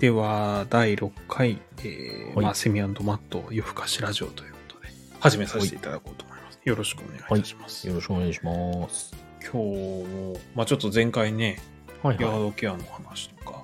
[0.00, 4.88] では、第6回、えーはいまあ、セミマット夜更かしラジオということで、
[5.20, 6.58] 始めさせていただこうと思います。
[6.64, 7.86] よろしくお願いいたします。
[7.86, 9.14] よろしくお願いします。
[9.42, 11.60] 今日も、まあちょっと前回ね、
[12.02, 13.62] ヤーはいはドケアの話とか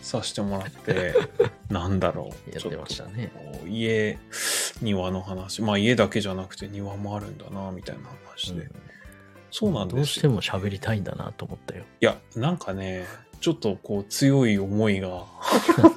[0.00, 1.12] させてもらって、
[1.68, 2.50] なんだろう。
[2.50, 3.30] やってましたね
[3.66, 4.16] 家、
[4.80, 8.56] 庭の話、まあ家だけじゃなくて庭もあるんだな、みたいな話い。
[8.56, 8.70] で。
[9.50, 11.84] そうなんですよどうしても喋りたいんだなと思ったよ。
[12.00, 13.04] いや、なんかね、
[13.44, 15.08] ちょっとこう強い思いが。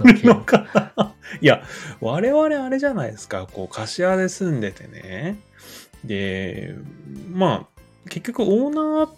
[1.40, 1.64] いや、
[2.02, 5.38] 我々あれじゃないですか、こう、柏で住んでてね。
[6.04, 6.76] で、
[7.32, 7.80] まあ、
[8.10, 9.16] 結局オーナーっ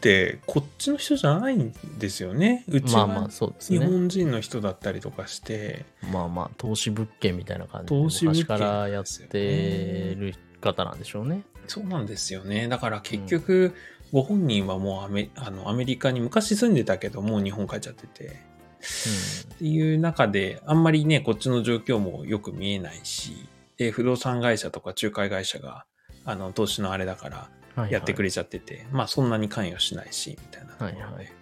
[0.00, 2.64] てこっちの人じゃないんですよね。
[2.66, 3.28] うちは
[3.60, 3.86] 日ね。
[3.86, 11.42] 本人の人だったりとかして、まあまあ、投資物件みたいな感じで、投資物件昔からやってる方なんでしょうね。
[11.68, 12.66] そうなんですよね。
[12.66, 13.72] だから結局、
[14.12, 18.48] ご本人はもうアメあのアメリカに昔住んでたけど、もう日本帰っちゃってて。
[19.54, 25.84] っていう中で、あんまりね、こっちの状況もよく見えないし、で、不動産会社とか仲介会社が、
[26.24, 28.24] あの、投資のあれだから、うんやってくれ。
[28.26, 31.02] れちゃってて、まあ、そんなに関与しないし、みたいなところで。
[31.02, 31.32] はいはい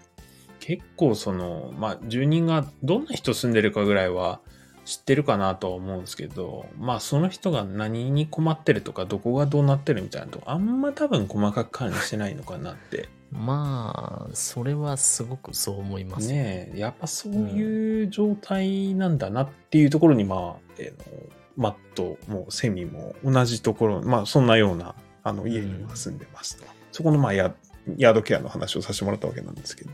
[0.58, 4.40] 結構、その、まあ、住人がどんな人住んでるかぐらいは
[4.86, 16.28] 知ってるかなとは思うんですけど、まあ、その人が何に困ってるとか、どこがどうなってるみたいなとこ、あんま多分細かく管理してないのかなってまあ、それはすごくそう思います。
[16.28, 26.64] ねえ、やっぱそういう状態なんだなっていうところに、まあ、えーのマットもセミも同じところ、まあそんなようなあの家には住んでますと。
[26.92, 27.54] そこのまあヤ
[27.96, 29.90] ヤードケアの話をさせてもらったわけなんですけど、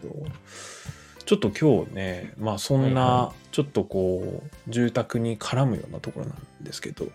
[1.25, 7.07] ちょっと今日ね、まあそんはいなはちょっとこう住宅に絡むようなところなんですけど、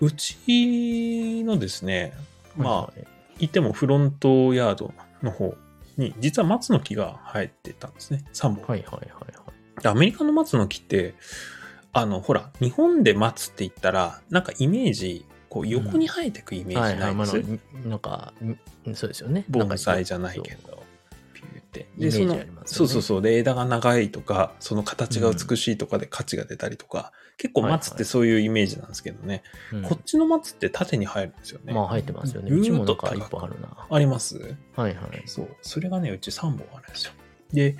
[0.00, 2.12] うちのですね、
[2.56, 3.06] まあ、はいはい
[3.44, 5.54] いてもフロントヤードの方
[5.96, 8.24] に、実は松の木が生えてたんですね。
[8.32, 8.62] 3本。
[8.66, 9.26] はいはいはいは
[9.78, 9.82] い。
[9.82, 11.14] でアメリカの松の木って、
[11.92, 17.14] あの、ほら、日本で松って言ったら、なんかイメージ、こう横に生えてくイメーはいはい。
[17.14, 18.56] ジないです、まあ、になんか、に
[18.94, 19.44] そうですよね。
[19.48, 20.71] 盆栽じゃないけど、
[21.72, 21.88] ピューって。
[21.96, 23.22] イメージそのねそうそうそう。
[23.22, 31.72] で、枝が長いとか、その形が美しいとかで価値が出たりとか、結構松ってそういうイメージなんですけどね、うんこっちの松って縦に生えるんですよね。
[31.72, 32.50] まあ、入ってますよね。
[32.50, 33.88] うちもなんか高く一本あるな。
[33.90, 34.38] あります
[34.76, 35.22] はいはい。
[35.26, 35.48] そう。
[35.62, 37.12] それがね、うち3本あるんですよ。
[37.52, 37.76] で、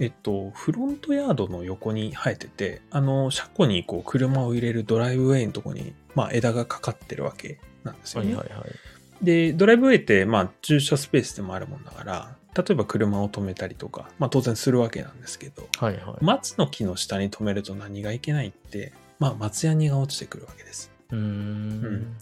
[0.00, 8.34] えっと、フロントヤードの横に生えてて、あの、車庫にこう車を入れるドライブウェイのとこに、まあ枝がかかってるわけなんですよね。
[8.34, 9.24] はいはいはい。
[9.24, 16.24] で、ドライブウェイって、まあ駐車スペースでもあるもんだから、例えば車を止めたりとか、まあ当然するわけなんですけど、はいはい。
[16.24, 20.90] 松の木の下に止めると何がいけないって、まあ松ヤニが落ちてくるわけです。
[21.12, 22.16] うーうんん。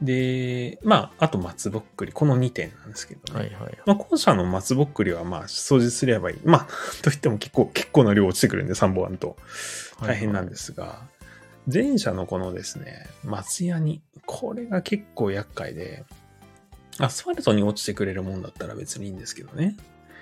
[0.00, 3.40] で、まあ、あと松ぼっくり、この2点なんですけどね。
[3.40, 3.78] はいはい。
[3.86, 6.40] まあ、後者の松ぼっくりはまあ掃除すればいい。
[6.44, 6.68] まあ、
[7.02, 9.36] といっても結構、結構な量落ちてくるんで、3本あると
[10.00, 11.02] 大変なんですが、
[11.72, 16.04] 前者のこのですね、松ヤニ、これが結構厄介で、
[16.98, 19.76] アスファルトに落ちてくれるもんだったら別にいいんですけどね、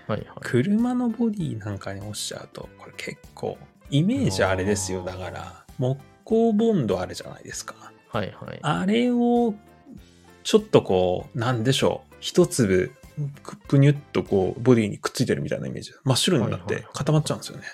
[0.06, 0.28] はいはい。
[0.40, 3.58] 車のボディなんかに落ちちゃうと、これ結構、
[3.90, 5.04] イメージあれですよ。
[5.04, 7.74] だから、木工ボンドあるじゃないですか。
[8.08, 8.58] はいはい。
[8.62, 9.54] あれを、
[10.44, 12.14] ちょっとこう、なんでしょう。
[12.20, 12.92] 一粒、
[13.42, 15.92] くぷにゅっとこう、ボディにくっついてるみたいなイメージ。
[16.04, 17.64] 真っ白になって固まっちゃうんですよね。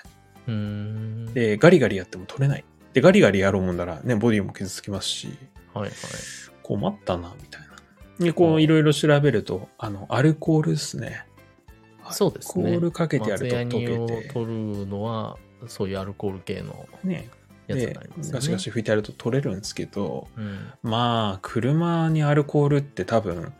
[0.47, 1.33] うーん。
[1.33, 2.65] で、ガリガリやっても取れない。
[2.93, 5.29] で、ガリガリやろうもんならね、ボディも傷つきますし、
[5.73, 5.91] はいはい。
[6.63, 7.68] 困ったな、みたいな。
[8.19, 11.25] で、こう、いろいろ調べると、あの、アルコールですね。
[12.11, 12.65] そうですね。
[12.65, 15.37] アルコールかけてやると溶けて、取るのは、
[15.67, 17.29] そういうアルコール系のね。
[17.67, 18.31] やつにでなりますよね。
[18.33, 20.71] ガシガシ拭いてやると取れるんですけど、うん。
[20.83, 23.53] まあ、車にアルコールって多分、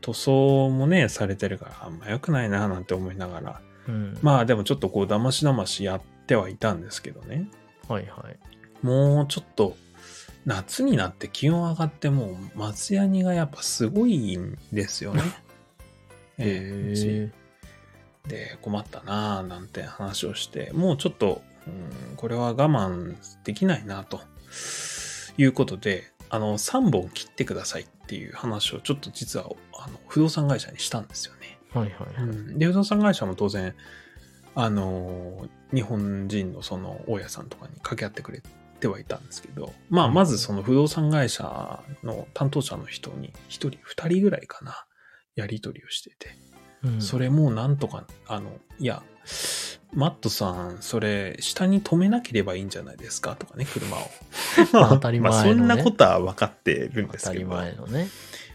[0.00, 3.60] 塗装もね、されてるから、あんま良くないな、なんて思いながら。
[3.88, 7.48] うん、まあ、でもちょっとこう、だましだましやってはいたんですけどね。
[7.88, 8.86] はいはい。
[8.86, 9.76] もうちょっと、
[10.46, 15.22] 夏になって気温上がってもう、松ヤニがやっぱすごいんですよね。
[16.38, 17.32] ええうちへ
[18.28, 21.70] で、困ったなぁ、なんて話をして、もうちょっと、う
[22.12, 24.20] ん、これは我慢できないな、と
[25.36, 29.46] いうことで、あの、3本切ってくださいっていう話をちょっと実は、
[29.78, 31.58] あの、不動産会社にしたんですよね。
[31.74, 32.28] ーはいはいはい。
[32.28, 33.74] うん、で、不動産会社も当然、
[34.54, 38.42] あの、日本人のその大家さんとかに掛け合ってくれ
[38.84, 44.84] てはいたんですけど、まあ、まずその不動産会社の担当者の人に、一人、二人ぐらいかな、
[45.36, 46.36] やり取りをしてて、
[46.82, 47.00] うん。
[47.00, 49.02] それもうなんとか、あの、いや、
[49.94, 53.36] マットさん、それ、下に止めなければいいんじゃないですか？
[53.36, 54.00] とかね、車を。
[54.74, 55.44] まあ当たり前のね。
[55.44, 57.50] まあ、そんなことは分かってるんです当たりけど。
[57.52, 58.08] 前のね。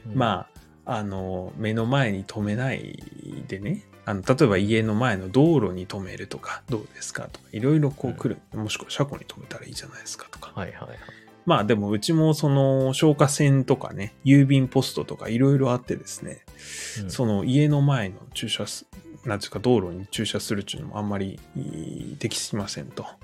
[0.06, 0.16] うん。
[0.16, 0.48] ま
[0.86, 3.04] あ、あの、目の前に止めない
[3.48, 7.30] でね、あの、例えば家の前の道路に止めるとか、どうですか？
[7.32, 8.42] とか、いろいろこう来る。
[8.58, 10.52] もしくは車庫に止めたらいいじゃないですかとか。
[10.56, 10.98] はいはいはい。
[11.46, 16.44] まあでもうちもその消火栓とかね、郵便ポストとかいろいろあってですね、
[17.04, 18.88] うんその家の前の駐車す、
[19.26, 21.60] なんていうか道路に駐車するっていうのもあんまりい
[22.14, 23.04] い適しませんと。
[23.04, 23.16] はい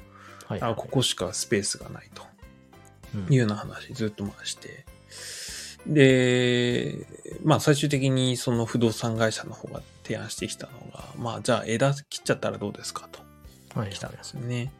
[0.47, 2.21] はいあここしかスペースがないと
[3.15, 4.85] うんいうような話ずっと回して。
[5.87, 7.07] で、
[7.43, 13.09] まあ最終的にその不動産会社の方が提案してきたのが、まあじゃあ枝切っちゃったらどうですか？
[13.11, 13.19] と
[13.79, 14.71] はい来たんですよね。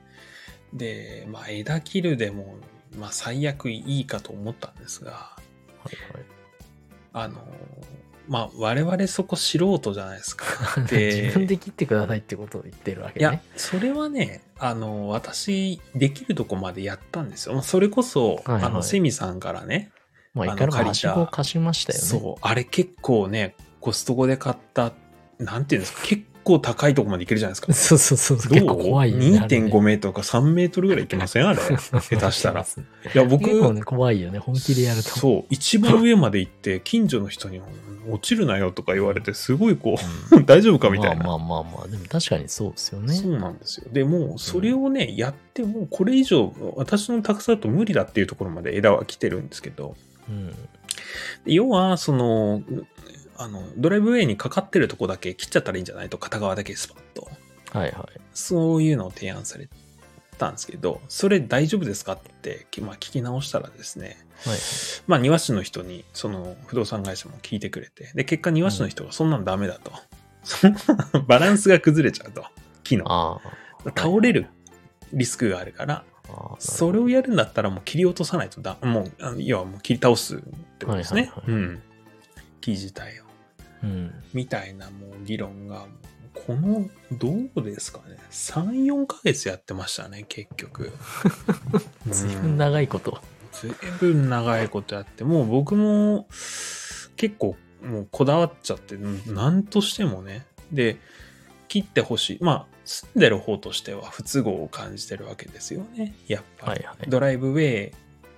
[0.73, 2.57] で、まあ枝切るでも、
[2.97, 5.37] まあ最悪いいかと思ったんですが、は
[5.91, 6.25] いはい
[7.13, 7.47] あの、
[8.27, 10.45] まあ我々そこ素人じゃないですか。
[10.91, 13.21] 自分で切ってくださいってことを言ってるわけね。
[13.21, 17.53] いや、それはね、あの、私、できるとこまでやったんですよ。
[17.53, 19.91] まあそれこそ、はいはいあの、セミさんからね、
[20.33, 22.05] まあ、いかにも貸しましたよね。
[22.05, 24.91] そう、あれ結構ね、コストコで買った、
[25.39, 27.73] なんていうんですか、結構高いとこまでいけるじゃないですか。
[27.73, 28.37] そうそうそう。
[28.37, 28.49] どう？
[28.53, 29.39] 結構怖いよね。
[29.39, 31.47] あれね ?2.5 メートルか3メートルぐらいいけません？
[31.47, 31.59] あれ。
[31.59, 32.61] 下手したら。
[32.61, 32.63] い
[33.13, 34.39] いや、僕、結構ね、怖いよね。
[34.39, 35.09] 本気でやると。
[35.09, 37.61] そう、一番上まで行って、近所の人に、
[38.07, 39.95] 落ちるなよとか言われて、すごいこ
[40.31, 41.23] うんう、 大丈夫かみたいな。
[41.25, 43.13] まあまあまあまあ、でも確かにそうですよね。
[43.15, 43.87] そうなんですよ。
[43.91, 49.95] でもう、それをね、やっても、これ以上、私の高さだと無理だっていうところまで枝は来てるんですけど、
[50.29, 50.53] うん。
[51.47, 52.61] 要は、その、
[53.37, 56.09] あの、ドライブウェイにかかってるとこだけ切っちゃったらいいんじゃない？
[56.09, 57.27] と、片側だけスパッと。
[57.77, 58.21] はいはい。
[58.33, 59.67] そういうのを提案され
[60.37, 62.13] たんですけど、それ大丈夫ですか？
[62.13, 64.57] って、まあ、聞き直したらですね、はい。
[65.07, 69.91] まあ、庭師の人に、その不動産会社も聞いてくれて、で、結果庭師の人がそんなんダメだと。
[70.43, 70.79] そんな
[71.27, 72.45] バランスが崩れちゃうと。
[72.83, 73.41] 木の。
[73.95, 74.47] 倒れる
[75.11, 76.55] リスクがあるから、ああ。
[76.59, 80.39] それをやるんだったらもう切り落とさないとだ、もう、あの要はもう切り倒すっ
[80.77, 81.21] てことですね。
[81.21, 81.83] はいはいはいうん。
[82.61, 83.24] 木自体を。
[83.85, 84.13] うん。
[84.33, 85.85] みたいなもう議論が、
[86.33, 88.17] この、どうですかね。
[88.31, 90.91] 3、4ヶ月やってましたね、結局。
[92.09, 93.21] 随分長いこと。
[93.53, 96.27] ずいぶん長いことやって、もう僕も
[97.15, 98.97] 結構もうこだわっちゃって、
[99.27, 100.45] 何としてもね。
[100.71, 100.97] で、
[101.67, 102.37] 切ってほしい。
[102.41, 106.15] まあ、住んでる方としては不都合を感じてるわけですよね。
[106.27, 106.83] やっぱり。
[106.83, 107.09] はいはい。
[107.09, 107.91] ドライブウェイ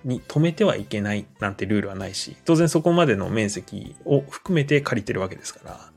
[0.04, 5.90] に止めてはいけないなんてルールはないし、当然そこまでの面積を含めて借りてるわけですか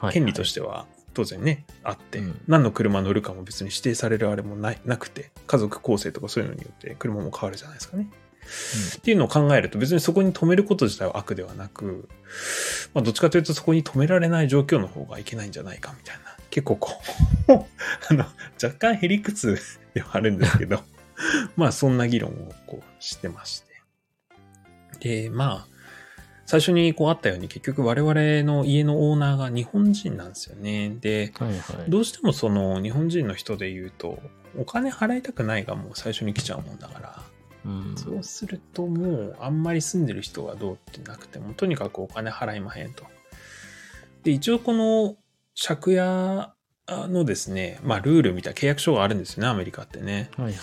[0.00, 8.08] ら、権利としてては当然ね、あって、うん何の車乗るかも別に指定されるあれもないなくて、家族構成とかそういうのによって車も変わるじゃないですかね。
[8.98, 12.08] っていうのを考えると別にそこに止めること自体は悪ではなく、
[12.92, 16.34] まあどっちかというとそこに止められない状況の方がいけないんじゃないかみたいな。
[16.50, 16.92] 結構こ
[17.48, 17.52] う、
[18.10, 18.24] あの、
[18.62, 19.58] 若干へりくつ
[19.94, 20.82] ではあるんですけど、
[21.56, 23.74] まあそんな議論をこうしてまして。
[25.00, 25.74] で、まあ、
[26.46, 30.96] 最初にこうあったように結局我々の家のオーナーが日本人なんですよね。
[31.00, 31.90] で、はいはい。
[31.90, 34.18] どうしてもその日本人の人で言うと、
[34.56, 37.22] お金払いたくないがもう最初に来ちゃうもんだから、
[37.64, 37.94] うん。
[37.96, 43.04] そうするともうあんまり住んでる人がどうってなくても、とにかくお金払いまへんと。
[44.22, 45.16] で、一応この
[45.56, 46.54] 借家
[46.88, 50.30] のですね、まあルールみたいな契約書があるんですよね、アメリカってね。
[50.36, 50.54] はいはい。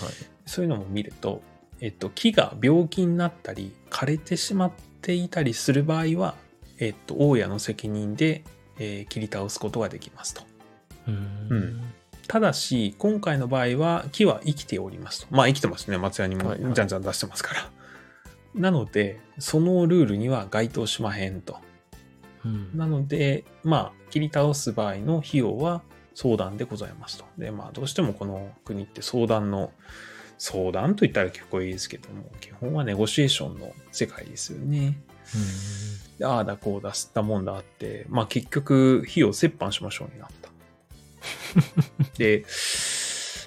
[0.46, 1.42] そういうのも見ると、
[1.80, 4.72] えっと、木が病気になったり、枯れてしまっ
[5.02, 6.36] ていたりする場合は、
[6.80, 8.44] えっと、大家の責任で、
[8.78, 10.44] えー切り倒すことができますと。
[11.08, 11.48] うん。
[11.50, 11.82] うん
[12.28, 15.36] ただし、今回の場合は木は生きておりますと。
[15.36, 15.98] まあ生きてますね。
[15.98, 17.70] 松屋にもはいはいじゃんじゃん出してますから。
[18.56, 21.58] なので、そのルールには該当しまへんと。
[22.46, 22.70] うん。
[22.74, 25.82] なので、まあ、切り倒す場合の費用は
[26.14, 27.26] 相談でございますと。
[27.38, 29.72] で、まあ、どうしてもこの国って相談の、
[30.38, 34.98] 相談と言ったら結構いいですけども、基本はネゴシエーションの世界ですよね。
[36.18, 40.50] でああだこうだ、吸ったもんだあって、まあ結局、費用折半しましょうになった。
[42.18, 42.46] で、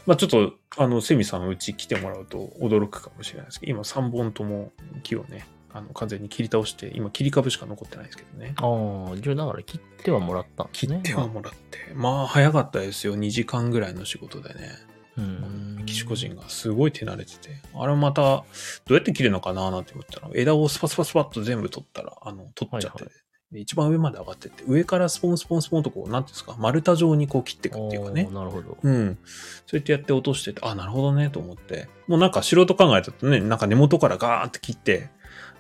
[0.07, 8.55] まあちょっと、あの、セミさんうち来てもらうと驚くかもしれないですけど、今3本とも木をね、あの、完全に切り倒して、今切り株しか残ってないですけどね。
[8.59, 11.01] ああ、じゃあだから切ってはもらったんですね。
[11.03, 11.93] 切ってはもらって。
[11.95, 13.17] まあ早かったですよ。
[13.17, 14.71] 2時間ぐらいの仕事でね。
[15.19, 15.77] うん。
[15.79, 17.61] メキシコ人がすごい手慣れてて。
[17.75, 18.45] あれまた、ど
[18.91, 28.29] うやって切るのかななんて思ったら、枝をスパスパスパッと全部取ったら、あの、取っちゃって、はいはで一番上まで上がってって、上からスポンスポンスポンとこう、なんていうんですか、丸太状にこう切っていくっていうかね。
[28.33, 28.77] なるほど。
[28.83, 29.19] うん。
[29.67, 31.89] そうやってやって落としてて、あ、なるほどね、と思って。
[32.09, 35.11] もうなんか素人考えたとね、なんか根元からガーって切って、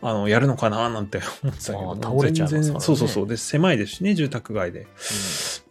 [0.06, 3.26] あの、やるのかななんて 思ってたけど、倒れちゃいますからねそうそうそう。
[3.26, 4.86] で、狭いですしね、住宅街で。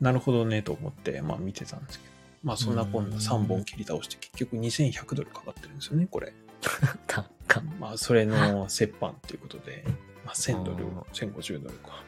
[0.02, 2.13] なるほどね、と思って、まあ見てたんですけど。
[2.44, 6.34] まあそんなこんな3本切り倒して、結局2100ドルかかってるんですよね、これ。
[7.80, 9.86] まあそれの折半っていうことで、
[10.25, 12.04] まあ1000ドルあ、1050ドルか。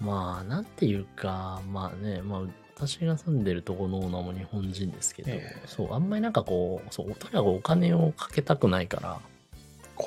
[0.00, 2.42] まあ、なんていうか、まあね、まあ、
[2.74, 9.20] 私が住んでるとこのオーナーも日本人ですけど、ええそう、あんまりなんかこう、そう、とにかくお金をかけたくないから、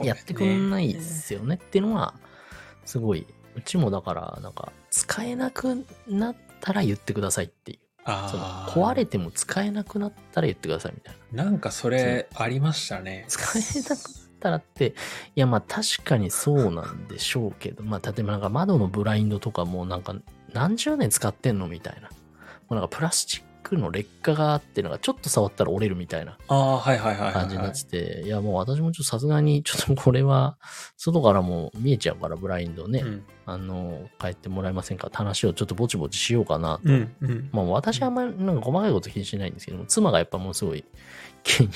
[0.03, 2.13] やってくんないですよねっていうのは、
[2.85, 7.79] すごい、うちもだから、なんか、使えなくなったら言ってくださいっていう。
[8.05, 8.43] その。
[8.69, 11.43] 壊れても使えなくなったら言ってくださいみたいな。
[11.43, 13.25] なんかそれありましたね。
[13.27, 13.99] 使えなくなっ
[14.39, 14.95] たらって、
[15.35, 20.15] いやまあ確かにそうなんでしょうけど、まあ例えばなんか窓のブラインドとかもなんか
[20.53, 22.09] 何十年使ってんのみたいな。
[22.09, 22.09] も
[22.71, 27.33] うなんかプラスチックの劣化があって、なんかちょっと触ったら折れるみたいなああ、はいはいはいはい、はい。
[27.33, 30.57] 感じになってて、いやもう私もちょっとさすがにちょっとこれは
[30.97, 33.23] 外からも見えちゃうからブラインドね、うん。
[33.45, 37.15] あの、変えてもらえませんかって話をちょっとぼちぼちしようかなとうん。
[37.21, 37.49] うん。
[37.51, 40.85] まあ私はあんまりなんか細かいこと気にしないんですけども、妻がやっぱもうすごい
[41.43, 41.69] 気に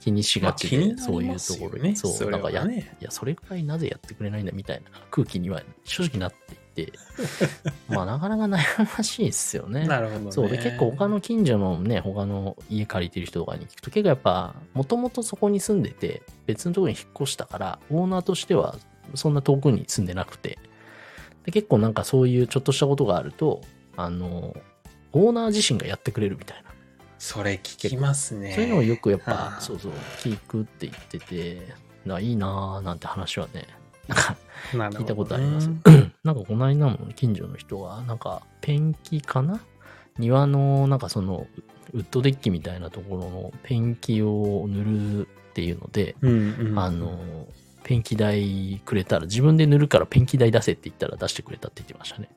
[0.00, 6.67] 気にしがちで、まあそういうところに、そう、それはなんかや、ねいや、それくらいなぜやってくれないんだみたいな空気には正直なっていて、
[7.88, 9.86] まあなかなか悩ましいですよね。
[9.86, 10.32] なるほどね。
[10.32, 18.76] そうで、結構他の近所のね、他の家借りてる人とかに聞くと、結構やっぱ、もともとそこに住んでて、別のところに引っ越したから、オーナーとしては
[19.14, 20.58] そんな遠くに住んでなくて、
[21.44, 23.62] で結構なんかそういうちょっとしたことがあると、
[23.96, 24.56] あの、
[25.12, 26.68] オーナー自身がやってくれるみたいな。
[27.18, 28.52] それ聞きますね。
[28.54, 31.66] そういうのをよくやっぱ、はあそうそう、聞くって言ってて、
[32.04, 33.66] ないいなぁなんて話はね、
[34.08, 35.70] なんか聞いたことあります。
[36.24, 39.60] なんかこの間も近所の人が、なんかペンキかな？
[40.18, 41.46] 庭のなんかその
[41.94, 46.78] ウッドデッキみたいなところのペンキを塗るっていうので、うんうん。
[46.78, 47.18] あの、
[47.84, 52.28] ペンキ代くれたら、自分で塗るからペンキ代出せって言ったら出してくれたって言ってましたね。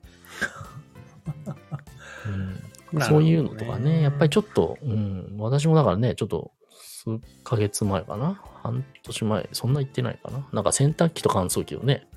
[2.27, 6.51] うんなるほどそういうのとかね、やっぱりちょっと、うん、私もだからね、ちょっと、
[6.81, 8.41] 数ヶ月前かな？
[8.63, 10.47] 半年前、そんな言ってないかな？
[10.51, 12.07] なんか洗濯機と乾燥機をね、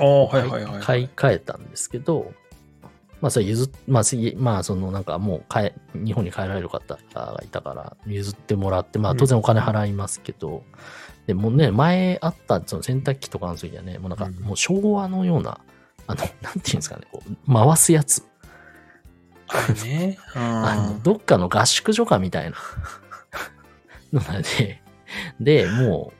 [0.00, 0.80] ああ、はいはいはい。
[0.82, 2.32] 買い替えたんですけど、
[3.20, 10.62] まあ、それ譲っ、まあ、次まあ、そのなんかもう帰、日本に帰られる方がいたから、譲ってもらって、まあ、当然お金払いますけど、
[11.26, 14.34] でもうね、前あったその洗濯機と乾燥機はね、もうなんか、うん。
[14.40, 15.60] もう昭和のような、
[16.06, 18.26] あの、なんていうんですかね、こう、回すやつ。
[19.86, 20.18] ね。
[20.34, 22.56] あの、あどっかの合宿所かみたいな
[24.20, 24.82] ので、
[25.40, 26.12] で、も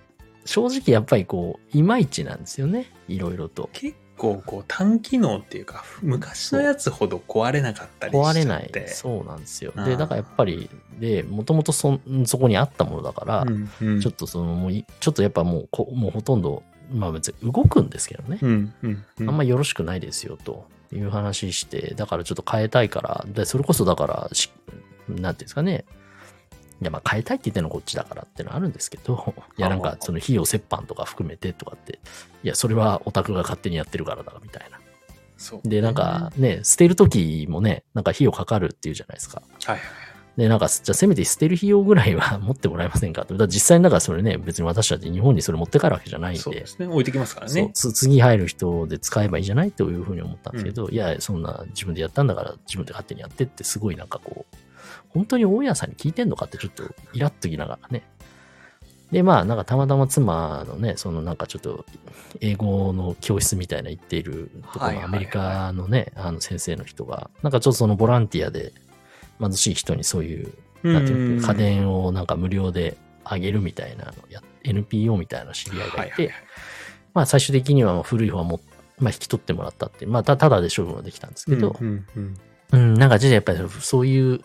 [0.44, 2.86] う、正直やっぱりこう、いまいちなんですよね。
[3.08, 3.70] いろいろと。
[3.72, 8.30] 結構こう単機能っていうか、昔のやつほど壊れなかったりして。
[8.30, 8.70] 壊れない。
[8.88, 9.72] そうなんですよ。
[9.84, 14.00] で、だからやっぱり、で、もともとそ、そこにあったものだから、うんうん。
[14.00, 18.38] ちょっとその、もうい、ちょっとやっぱもうこ、もうほとんど、まあ別に動くんですけどね。
[18.42, 19.28] うんうんうん。
[19.28, 24.50] あんまよろしくないですよ、という話して、だからちょっと変えたいから、で、それこそだからし、
[25.08, 25.84] なんていうんですかね。
[26.81, 32.00] いや、まあ変えたいって言ってるのはこっちだからってのはあるんですけど、 いや、なんかその費用折半とか含めてとかって、
[32.43, 34.81] いや、それはオタクが勝手にやってるからだ、みたいな。
[35.37, 35.69] そう。
[35.69, 39.43] で、なんか、ね、捨てるときもね、なんか費用かかるっていうじゃないですか。
[39.64, 39.81] はいはい。
[40.37, 43.37] で、なんか、じゃあせめて捨てる費用ぐらいは 持ってもらえませんかと。
[43.37, 46.87] だ実際にだからそれね、別に私たち日本にそれ持って帰るわけじゃないんで、そうですね。
[46.87, 47.71] 置いてきますからそうね。
[47.73, 54.57] つ次入る人で使えばいいじゃないというふうに思ったんですけど、いや、そんな自分でやったんだから自分で勝手にやってってすごいなんかこう、
[55.14, 58.02] 本当に大家さんに聞いてんのかってちょっとイラッときながらね。
[59.12, 61.87] で、まあ、なんかたまたま妻のね、そのなんかちょっと
[62.40, 68.73] 英語の教室みたいな行っているところのアメリカのね、あの先生の人が、なんかちょっとそのボランティアで
[69.40, 70.52] 貧しい人にそういう
[70.83, 76.33] なんていうの家電をなんか無料であげるみたいなのや、NPO みたいな知り合いがいて、
[77.14, 78.61] まあ最終的には古い方はも
[78.99, 82.06] う、まあ引き取ってもらったっていう、まあたただで処分はできたんですけど、うん
[82.71, 84.40] なんか実はやっぱりそういう、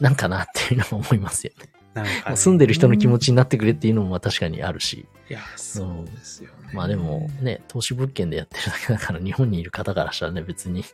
[0.00, 1.70] なんかなっていうのも思いますよね。
[1.94, 6.72] なんかね住んでる人の気持ちになってくれっていうのもまあ確かにあるし、いや、そうですよね。
[6.72, 10.84] まあでもね、投資物件でやってるだけだから日本にいる方からしたらね、別に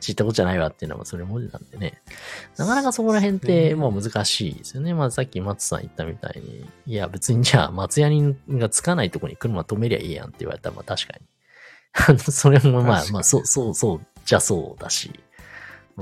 [0.00, 2.02] 知ったことじゃないわっていうのはそれ文字なんでね。
[2.58, 4.92] なかなかそこら辺ってもう難しいですよね。
[4.92, 12.18] まあさっき松さん言ったみたいに、いや別にじゃあ松屋人がつかないとこに車止めりゃいいやんって言われたらまあ確かに。
[12.18, 15.10] それもまあまあそうそうそうじゃそうだし。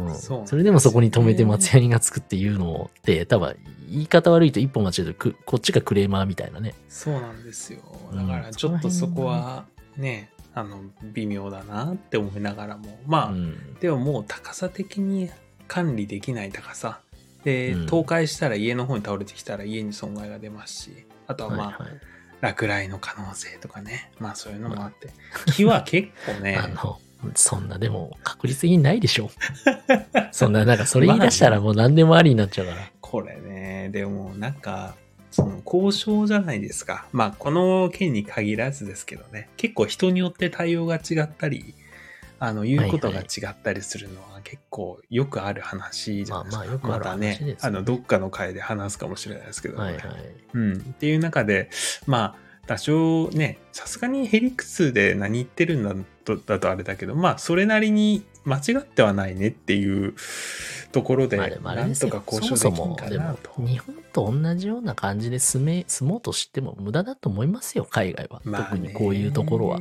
[0.01, 3.57] うん、それでもそこに止めて松屋人がつくっていうのって、多分
[3.89, 6.75] 言い方悪いと一歩間違えるとくこっちがクレーマーみたいなね。
[6.89, 7.81] そうなんですよ。
[8.13, 13.75] うんだからちょっとそこはね、あの、微妙だなって思いながらも、まあ、うん。
[13.81, 15.31] でももう高さ的に
[15.67, 17.01] 管理できない高さ。
[17.45, 22.01] で、うん倒壊したら家の方に倒れてきたら家に損害が出ますし、あとはまあ、はいはい
[22.41, 24.13] 落雷の可能性とかね。
[24.19, 25.11] まあそういうのもあって。
[25.53, 27.01] 木は結構ね、 あの、
[27.35, 29.31] そんなでも確率的にないでしょ。
[30.33, 32.91] そんな、なんかそれ言い出したらもう何でもありになっちゃうから。
[33.01, 34.95] これね、でもなんか、
[35.31, 37.07] その交渉じゃないですか。
[37.13, 39.49] まあこの件に限らずですけどね。
[39.57, 41.75] 結構人によって対応が違ったり、
[42.41, 46.59] あの、言うことが違ったりするのは結構よくある話じゃないですか。
[46.59, 50.05] まあまあよくあるた話ですよねね、あの、どっかの回で話すかもしれないですけど、はいはい。
[50.55, 50.77] うん。
[50.77, 51.69] っていう中で、
[52.07, 55.95] まあ、多少ね、さすがにヘリクスで何言ってるんだ
[56.25, 60.15] とだとあれだけど、まあ、それなりに間違ってはないねっていう
[60.93, 62.11] ところで、なんですよ。
[62.11, 63.51] とか交渉そもそもできんかでもなと。
[63.63, 68.69] 日本と同じような感じで住め住もうとしても無駄だと思いますよ海外は、まあね。
[68.69, 69.81] 特にこういうところは、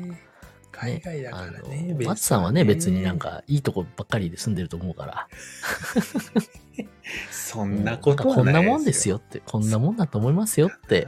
[0.71, 1.57] 海外だからね。
[1.57, 5.27] あのベースは松さんはね別になんかいいとこばっかりで住んでると思うから。
[7.31, 9.41] そんなことはこんないなもんですよって。
[9.45, 11.07] こんなもんだと思いますよって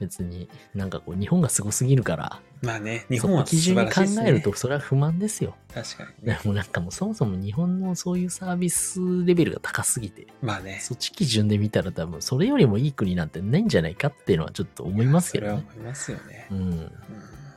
[0.00, 4.28] 別になんかこう日本がすごすぎるからまあね、日そ本は基準に考晴らしいですね。
[4.28, 6.40] えるとそれは不満ですよ確かにでね。
[6.44, 10.78] もなんかもうそもそも日本のそういうサービスレベルが高すぎてまあね。
[10.82, 16.54] そっち基準で見たら多分それよりもいい国なんてないんじゃないかっていうのはちょっと思いますけどねそれは思いますよねう。
[16.54, 16.92] んうん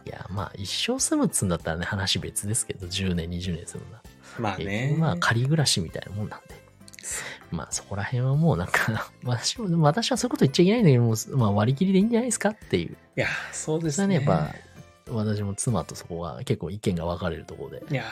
[0.05, 4.99] いやまあ一生住むっつんだったらね話別ですけど10年20年住むんだ結まあね局。
[4.99, 6.55] まあ仮暮らしみたいなもんなんで
[7.53, 14.33] まあそこら辺はもうなんか 私も私はそういうこと言っちゃいけないんだけどもう、まあ、割り切りでいいんじゃないですかっていういや、そうでそれはねすね。
[14.33, 14.49] やっ
[15.05, 18.05] ぱ私も妻とそこは結構意見が分かれるところでいや、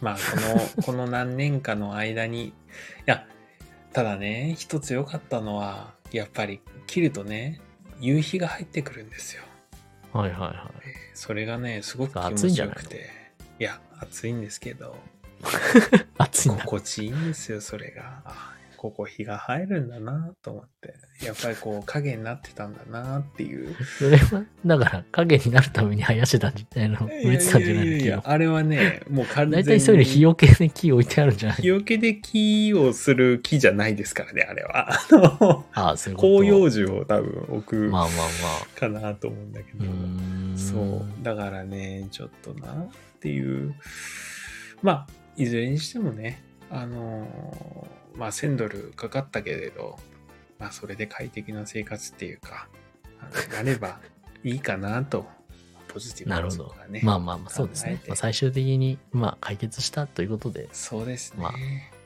[0.00, 2.52] まあ、この、 この何年かの間に、い
[3.06, 3.26] や、
[3.92, 7.60] ただね、一つ良かったのは、やっぱり切るとね、
[8.00, 9.42] 夕日が入ってくるんですよ。
[10.12, 10.56] はいはいはい
[11.14, 12.82] それがね、すごく気暑いんじゃないの？
[12.82, 13.10] 持ちよくて。
[13.60, 14.96] いや、暑いんですけど、
[16.18, 18.22] 暑い心地いいんですよ、それが。
[18.24, 20.94] あここ日が入るんだなと思って。
[21.24, 23.76] やっぱりこう影になってたんだなっていう。
[23.84, 29.64] それはだから影になるために生やしてたんじゃないの植えてたんじゃないあれはね、もう完全に。
[29.66, 34.90] 大体そういうの日よけで木置いてあるんじゃない日よけで木をする木じゃないですからね、あれは。
[34.90, 39.84] あの、ああそういうこと広葉樹を多分置くまあまあまかなと思うんだけど。
[40.56, 41.22] そう。
[41.22, 42.88] だからね、ちょっとなっ
[43.20, 43.76] ていう。
[44.82, 49.98] まあ、いずれにしてもね、あのーまあ1000ドルかかったけれど、
[50.58, 52.68] まあそれで快適な生活っていうか、
[53.52, 54.00] なれば
[54.44, 55.26] いいかなと、
[55.88, 56.74] ポジティブなるほど。
[57.02, 61.42] まあまあまあそうですねまあ、最終的にまあ解決したということでそうですね。
[61.42, 61.52] まあ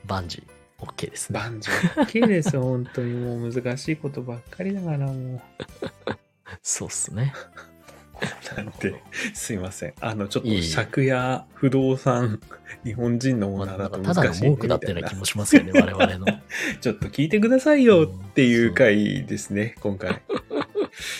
[0.05, 0.43] 万事
[0.79, 1.39] OK ですね。
[1.39, 5.41] バンジー OK ですよ、 本当にもう難しいことばっかりだからも
[6.61, 7.33] そうっすね。
[8.21, 8.55] う。
[8.55, 8.95] なんて、
[9.33, 9.93] すいません。
[9.99, 12.39] あの、ちょっと借家、不動産、
[12.83, 14.49] 日本人のもまあ、のだと難しい、ね。
[14.49, 16.25] 文句だったような気もしますよね、我々の。
[16.81, 20.21] ちょっと聞いてくださいよっていう回ですね、今回。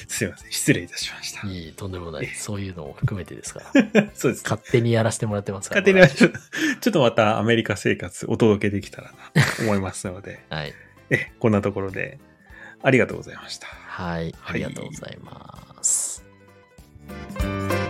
[0.08, 0.52] すいません。
[0.52, 1.48] 失礼いたしました。
[1.48, 2.28] いい、とんでもない。
[2.28, 4.10] そういうのを含めてですから。
[4.14, 4.44] そうです。
[4.44, 5.82] 勝手にやらせてもらってますから。
[5.82, 6.40] 勝手にはちょっと、
[6.82, 10.74] ちょっとまたアメリカ生活お届けできたらなと思いますので、はい。
[11.10, 12.20] え、こんなところで
[12.82, 13.68] ありがとうございました。
[13.68, 14.34] はい。
[14.44, 16.27] ありがとうございます。
[17.08, 17.87] Thank you.